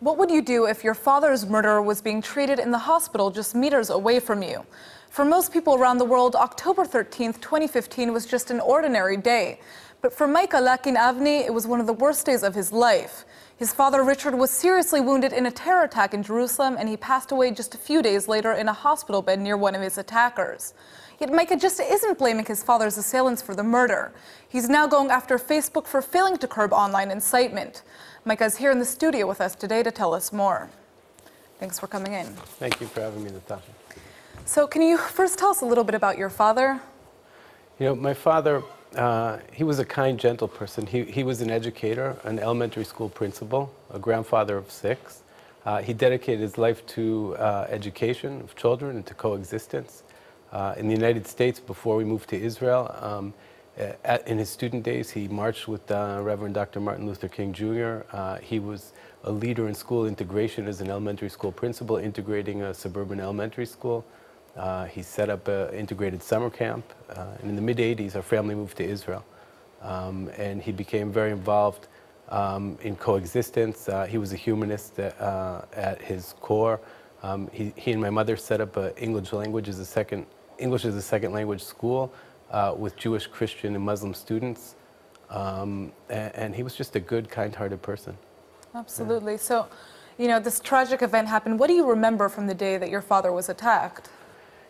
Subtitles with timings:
[0.00, 3.54] What would you do if your father's murderer was being treated in the hospital just
[3.54, 4.64] meters away from you?
[5.10, 9.60] For most people around the world, October 13, 2015 was just an ordinary day.
[10.00, 13.26] But for Micah Lakin Avni, it was one of the worst days of his life.
[13.58, 17.30] His father, Richard, was seriously wounded in a terror attack in Jerusalem, and he passed
[17.30, 20.72] away just a few days later in a hospital bed near one of his attackers.
[21.18, 24.14] Yet Micah just isn't blaming his father's assailants for the murder.
[24.48, 27.82] He's now going after Facebook for failing to curb online incitement.
[28.26, 30.68] Micah is here in the studio with us today to tell us more.
[31.58, 32.26] Thanks for coming in.
[32.26, 33.72] Thank you for having me, Natasha.
[34.44, 36.82] So, can you first tell us a little bit about your father?
[37.78, 38.62] You know, my father,
[38.94, 40.86] uh, he was a kind, gentle person.
[40.86, 45.22] He, he was an educator, an elementary school principal, a grandfather of six.
[45.64, 50.02] Uh, he dedicated his life to uh, education of children and to coexistence.
[50.52, 53.32] Uh, in the United States, before we moved to Israel, um,
[54.04, 56.80] at, in his student days, he marched with uh, Reverend Dr.
[56.80, 58.00] Martin Luther King Jr.
[58.12, 58.92] Uh, he was
[59.24, 64.04] a leader in school integration as an elementary school principal, integrating a suburban elementary school.
[64.56, 66.84] Uh, he set up an integrated summer camp.
[67.10, 69.24] Uh, and in the mid 80s, our family moved to Israel.
[69.80, 71.88] Um, and he became very involved
[72.28, 73.88] um, in coexistence.
[73.88, 75.62] Uh, he was a humanist at, uh,
[76.00, 76.80] his core.
[77.22, 80.26] Um, he, he, and my mother set up English language as a second
[80.58, 82.12] English as a second language school
[82.50, 84.74] uh, with Jewish, Christian, and Muslim students.
[85.30, 88.16] Um, and, and, he was just a good, kind-hearted person.
[88.74, 89.34] Absolutely.
[89.34, 89.38] Yeah.
[89.38, 89.68] So,
[90.18, 91.60] you know, this tragic event happened.
[91.60, 94.10] What do you remember from the day that your father was attacked?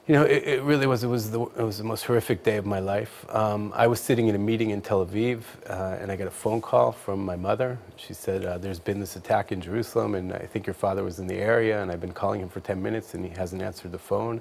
[0.06, 1.04] You know, it, it, really was.
[1.04, 3.24] It was the it was the most horrific day of my life.
[3.28, 6.32] Um, I was sitting in a meeting in Tel Aviv, uh, and I got a
[6.32, 7.78] phone call from my mother.
[7.96, 11.20] She said, uh, "There's been this attack in Jerusalem, and I think your father was
[11.20, 13.92] in the area, and I've been calling him for 10 minutes, and he hasn't answered
[13.92, 14.40] the phone."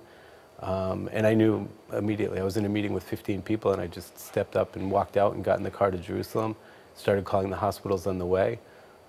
[0.61, 2.39] Um, and I knew immediately.
[2.39, 5.15] I was in a meeting with 15 people, and I just stepped up and walked
[5.15, 6.55] out and got in the car to Jerusalem.
[6.95, 8.59] Started calling the hospitals on the way.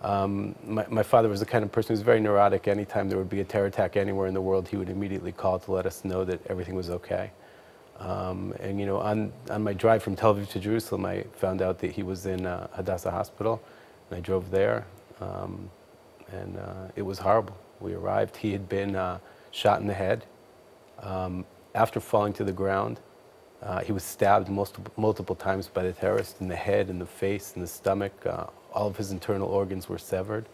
[0.02, 2.68] Um, my, my, father was the kind of person who was very neurotic.
[2.68, 5.58] Anytime there would be a terror attack anywhere in the world, he would immediately call
[5.58, 7.32] to let us know that everything was okay.
[7.98, 11.60] Um, and you know, on, on my drive from Tel Aviv to Jerusalem, I found
[11.60, 13.60] out that he was in uh, Hadassah Hospital,
[14.08, 14.86] and I drove there,
[15.20, 15.70] um,
[16.32, 17.58] and uh, it was horrible.
[17.78, 18.38] We arrived.
[18.38, 19.18] He had been uh,
[19.50, 20.24] shot in the head.
[21.02, 21.44] Um,
[21.74, 23.00] after falling to the ground,
[23.62, 27.06] uh, he was stabbed multiple, multiple times by the terrorist in the head, in the
[27.06, 28.12] face, in the stomach.
[28.24, 30.46] Uh, all of his internal organs were severed.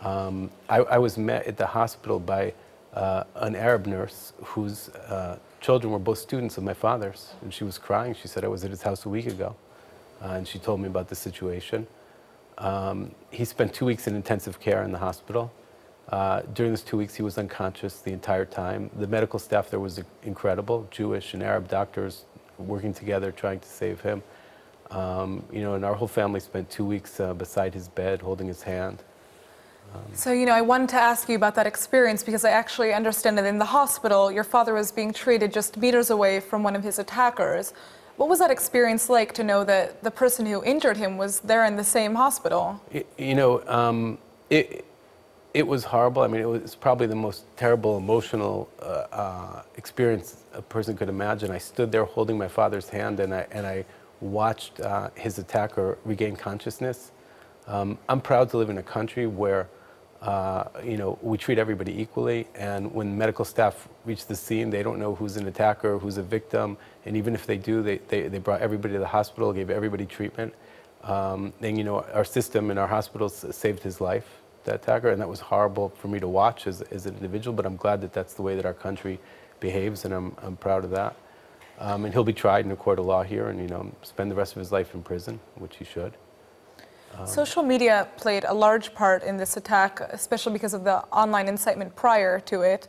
[0.00, 2.54] Um, I, I, was met at the hospital by
[2.94, 7.34] uh, an Arab nurse whose uh, children were both students of my father's.
[7.42, 8.14] And she was crying.
[8.20, 9.54] She said, I was at his house a week ago.
[10.20, 11.86] Uh, and she told me about the situation.
[12.58, 15.52] Um, he spent two weeks in intensive care in the hospital.
[16.08, 18.90] Uh, during those two weeks, he was unconscious the entire time.
[18.98, 22.24] The medical staff there was incredible, Jewish and Arab doctors
[22.58, 24.22] working together trying to save him.
[24.90, 28.46] Um, you know, and our whole family spent two weeks uh, beside his bed, holding
[28.46, 29.02] his hand.
[29.94, 32.92] Um, so, you know, I wanted to ask you about that experience because I actually
[32.92, 36.76] understand that in the hospital, your father was being treated just meters away from one
[36.76, 37.72] of his attackers.
[38.16, 41.64] What was that experience like to know that the person who injured him was there
[41.64, 42.80] in the same hospital?
[43.16, 44.18] You know, um,
[44.50, 44.84] it,
[45.54, 46.22] it was horrible.
[46.22, 51.08] I mean, it was probably the most terrible emotional uh, uh, experience a person could
[51.08, 51.50] imagine.
[51.50, 53.84] I stood there holding my father's hand and I, and I
[54.20, 57.12] watched uh, his attacker regain consciousness.
[57.66, 59.68] Um, I'm proud to live in a country where,
[60.22, 62.46] uh, you know, we treat everybody equally.
[62.54, 66.22] And when medical staff reach the scene, they don't know who's an attacker, who's a
[66.22, 66.78] victim.
[67.04, 70.06] And even if they do, they, they, they brought everybody to the hospital, gave everybody
[70.06, 70.54] treatment.
[71.02, 75.20] Um, and, you know, our system and our hospitals saved his life that attacker, and
[75.20, 78.12] that was horrible for me to watch as, as an individual, but I'm glad that
[78.12, 79.18] that's the way that our country
[79.60, 81.16] behaves, and I'm, I'm proud of that.
[81.78, 84.30] Um, and he'll be tried in a court of law here and, you know, spend
[84.30, 86.12] the rest of his life in prison, which he should.
[87.18, 91.48] Um, Social media played a large part in this attack, especially because of the online
[91.48, 92.88] incitement prior to it.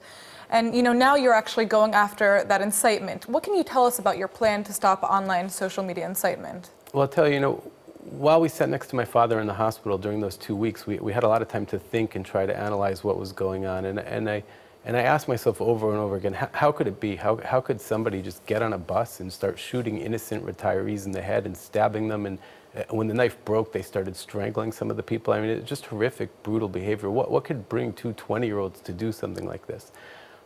[0.49, 3.27] And you know, now you're actually going after that incitement.
[3.27, 6.69] What can you tell us about your plan to stop online social media incitement?
[6.93, 7.63] Well, I'll tell you, you know,
[8.09, 10.97] while we sat next to my father in the hospital during those two weeks, we,
[10.97, 13.65] we had a lot of time to think and try to analyze what was going
[13.65, 13.85] on.
[13.85, 14.43] And, and, I,
[14.83, 17.15] and I asked myself over and over again, how, how could it be?
[17.15, 21.11] How, how could somebody just get on a bus and start shooting innocent retirees in
[21.11, 22.25] the head and stabbing them?
[22.25, 22.39] And
[22.75, 25.33] uh, when the knife broke, they started strangling some of the people.
[25.33, 27.09] I mean, it's just horrific, brutal behavior.
[27.09, 29.91] What, what could bring two 20-year-olds to do something like this?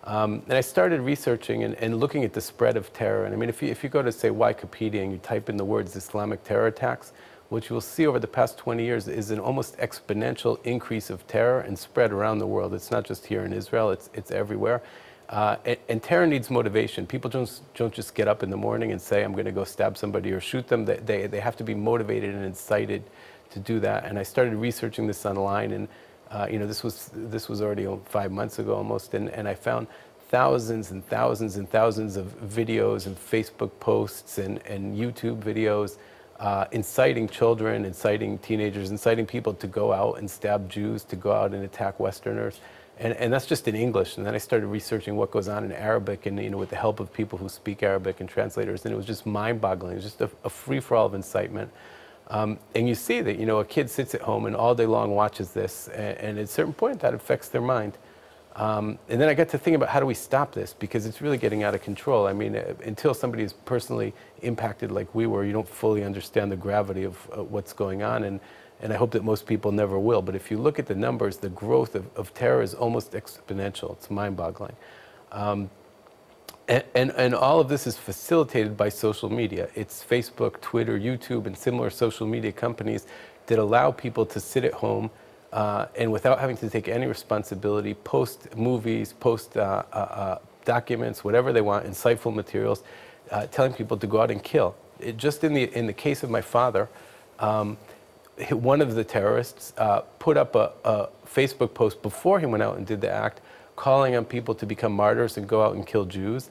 [0.04, 3.26] Um, and I started researching and, and, looking at the spread of terror.
[3.26, 5.58] And I mean, if you, if you go to, say, Wikipedia and you type in
[5.58, 7.12] the words Islamic terror attacks,
[7.50, 11.26] what you will see over the past 20 years is an almost exponential increase of
[11.28, 12.74] terror and spread around the world.
[12.74, 14.82] It's not just here in Israel, it's, it's everywhere.
[15.30, 17.06] Uh, and, and, terror needs motivation.
[17.06, 19.66] People don't, don't just get up in the morning and say, I'm going to go
[19.66, 20.86] stab somebody or shoot them.
[20.86, 23.04] They, they, they have to be motivated and incited
[23.50, 24.06] to do that.
[24.06, 25.72] And I started researching this online.
[25.74, 25.90] And
[26.32, 29.54] Uh, you know, this was, this was already five months ago almost, and, and I
[29.54, 29.88] found
[30.30, 35.98] thousands and thousands and thousands of videos and Facebook posts and, and YouTube videos
[36.40, 41.32] uh, inciting children, inciting teenagers, inciting people to go out and stab Jews, to go
[41.32, 42.60] out and attack Westerners.
[43.00, 44.18] And, and that's just in English.
[44.18, 46.76] And then I started researching what goes on in Arabic and, you know, with the
[46.76, 48.86] help of people who speak Arabic and translators.
[48.86, 49.94] And it was just mind boggling.
[49.94, 51.72] It was just a, a free for all of incitement.
[52.30, 54.88] Um, and you see that, you know, a kid sits at home and all day
[54.88, 55.88] long watches this.
[55.90, 57.98] And, and at a certain point, that affects their mind.
[58.58, 61.22] Um, and then I got to think about how do we stop this because it's
[61.22, 62.26] really getting out of control.
[62.26, 66.52] I mean, uh, until somebody is personally impacted like we were, you don't fully understand
[66.52, 68.24] the gravity of uh, what's going on.
[68.24, 68.40] And,
[68.82, 70.24] and I hope that most people never will.
[70.24, 73.94] But if you look at the numbers, the growth of, of terror is almost exponential.
[73.94, 74.76] It's mind-boggling.
[75.32, 75.70] Um,
[76.68, 79.70] and, and, and, all of this is facilitated by social media.
[79.76, 83.06] It's Facebook, Twitter, YouTube, and similar social media companies
[83.46, 85.10] that allow people to sit at home
[85.54, 91.24] uh, and without having to take any responsibility, post movies, post uh, uh, uh documents,
[91.24, 92.84] whatever they want, insightful materials,
[93.32, 94.76] uh, telling people to go out and kill.
[95.00, 96.90] It, just in the, in the case of my father,
[97.40, 97.78] um,
[98.50, 102.78] one of the terrorists uh, put up a, a, Facebook post before he went out
[102.78, 103.40] and did the act,
[103.76, 106.50] calling on people to become martyrs and go out and kill Jews.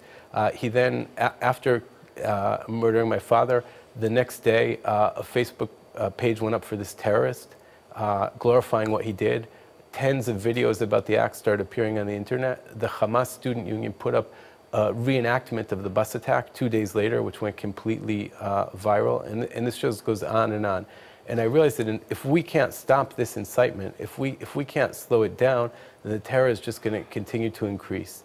[0.54, 1.82] he then, after
[2.68, 3.64] murdering my father,
[3.98, 5.70] the next day, a Facebook
[6.16, 7.55] page went up for this terrorist
[7.96, 9.48] uh, glorifying what he did.
[9.92, 12.78] Tens of videos about the act started appearing on the internet.
[12.78, 14.32] The Hamas Student Union put up
[14.72, 19.26] a reenactment of the bus attack two days later, which went completely uh, viral.
[19.26, 20.86] And, and this just goes on and on.
[21.28, 24.94] And I realized that if we can't stop this incitement, if we, if we can't
[24.94, 25.70] slow it down,
[26.02, 28.22] then the terror is just going to continue to increase.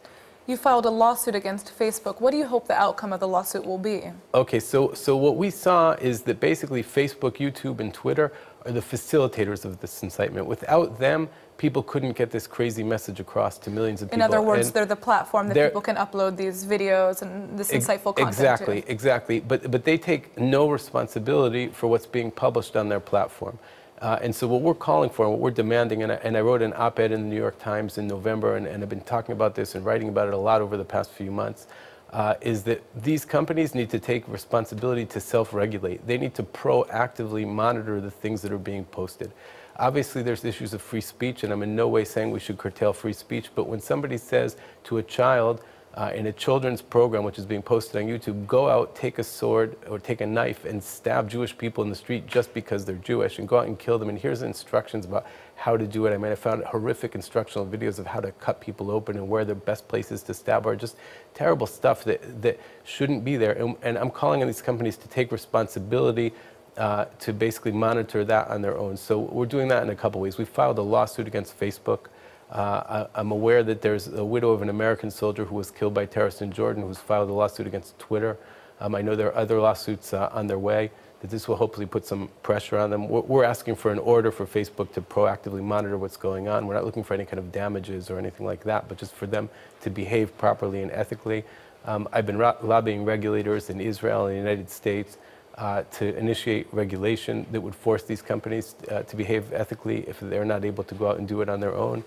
[0.48, 2.20] You filed a lawsuit against Facebook.
[2.20, 4.12] What do you hope the outcome of the lawsuit will be?
[4.34, 8.34] Okay, so, so what we saw is that basically Facebook, YouTube, and Twitter
[8.66, 10.46] are the facilitators of this incitement.
[10.46, 14.18] Without them, people couldn't get this crazy message across to millions of people.
[14.18, 17.72] In other words, and they're the platform that people can upload these videos and this
[17.72, 18.92] insightful content Exactly, to.
[18.92, 19.40] exactly.
[19.40, 23.58] But, but they take no responsibility for what's being published on their platform.
[24.02, 26.42] Uh, and so what we're calling for and what we're demanding, and I, and I
[26.42, 29.34] wrote an op-ed in the New York Times in November, and, and I've been talking
[29.34, 31.68] about this and writing about it a lot over the past few months,
[32.12, 36.06] uh, is that these companies need to take responsibility to self-regulate.
[36.06, 39.32] They need to proactively monitor the things that are being posted.
[39.78, 42.94] Obviously, there's issues of free speech, and I'm in no way saying we should curtail
[42.94, 45.62] free speech, but when somebody says to a child,
[45.96, 49.24] uh, in a children's program which is being posted on YouTube, go out, take a
[49.24, 52.96] sword or take a knife and stab Jewish people in the street just because they're
[52.96, 54.08] Jewish and go out and kill them.
[54.08, 56.14] And here's instructions about how to do it.
[56.14, 59.44] I mean, I found horrific instructional videos of how to cut people open and where
[59.44, 60.76] the best places to stab are.
[60.76, 60.96] Just
[61.34, 63.52] terrible stuff that, that shouldn't be there.
[63.52, 66.34] And, and I'm calling on these companies to take responsibility
[66.78, 68.96] uh, to basically monitor that on their own.
[68.96, 70.38] So we're doing that in a couple ways.
[70.38, 72.08] We filed a lawsuit against Facebook.
[72.52, 75.94] Uh, I, am aware that there's a widow of an American soldier who was killed
[75.94, 78.38] by terrorists in Jordan who's filed a lawsuit against Twitter.
[78.82, 81.86] Um, I know there are other lawsuits uh, on their way, that this will hopefully
[81.86, 83.08] put some pressure on them.
[83.08, 86.68] We're, we're, asking for an order for Facebook to proactively monitor what's going on.
[86.68, 89.28] We're not looking for any kind of damages or anything like that, but just for
[89.28, 89.50] them
[89.82, 91.46] to behave properly and ethically.
[91.86, 95.18] Um, I've been lobbying regulators in Israel and the United States
[95.58, 100.46] uh, to initiate regulation that would force these companies uh, to behave ethically if they're
[100.46, 102.04] not able to go out and do it on their own.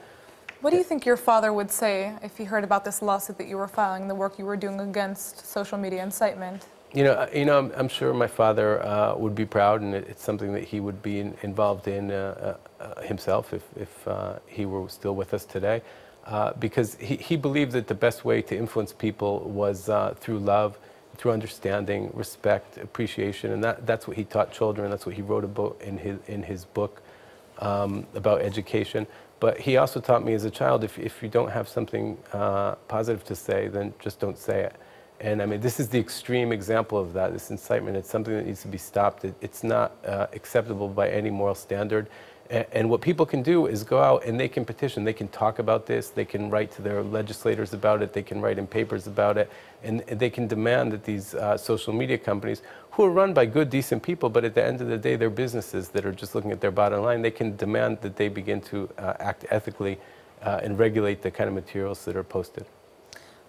[0.65, 3.49] What do you think your father would say if he heard about this lawsuit that
[3.49, 6.65] you were filing, the work you were doing against social media incitement?
[6.95, 9.95] You know, uh, you know, I'm, I'm sure my father uh, would be proud, and
[9.95, 14.39] it's something that he would be in, involved in uh, uh, himself if, if uh,
[14.47, 15.83] he were still with us today,
[16.25, 20.79] uh, because he, he believed that the best way to influence people was through love,
[21.19, 24.91] through understanding, respect, appreciation, and that, that's what he taught children.
[24.91, 27.03] That's what he wrote about in his in his book
[27.59, 29.07] um, about education.
[29.41, 32.77] But he also taught me as a child, if, if you don't have something uh,
[32.89, 34.77] positive to say, then just don't say it.
[35.21, 37.97] And I mean, this is the extreme example of that, this incitement.
[37.97, 39.25] It's something that needs to be stopped.
[39.25, 42.09] It, it's not uh, acceptable by any moral standard.
[42.51, 45.03] And, and, what people can do is go out and they can petition.
[45.03, 46.11] They can talk about this.
[46.11, 48.13] They can write to their legislators about it.
[48.13, 49.51] They can write in papers about it.
[49.83, 52.61] And, they can demand that these uh, social media companies,
[52.95, 55.31] who are run by good, decent people, but at the end of the day, they're
[55.31, 58.61] businesses that are just looking at their bottom line, they can demand that they begin
[58.61, 59.99] to uh, act ethically
[60.43, 62.65] uh, and regulate the kind of materials that are posted.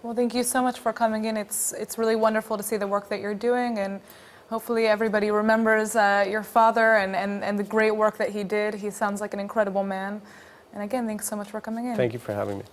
[0.02, 1.36] Well, thank you so much for coming in.
[1.36, 3.78] It's, it's really wonderful to see the work that you're doing.
[3.78, 4.00] and
[4.48, 8.74] hopefully everybody remembers uh, your father and, and, and the great work that he did.
[8.74, 10.20] He sounds like an incredible man.
[10.72, 11.96] And again, thanks so much for coming in.
[11.96, 12.64] Thank you for having me.